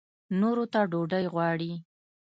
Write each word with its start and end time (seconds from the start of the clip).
نورو 0.39 0.63
څخه 0.73 0.89
ډوډۍ 0.91 1.25
غواړي. 1.33 1.71